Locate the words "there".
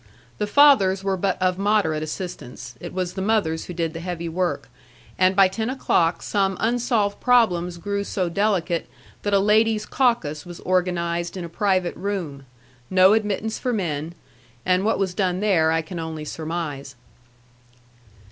15.39-15.71